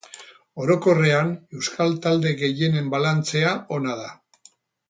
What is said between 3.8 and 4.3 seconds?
ona da.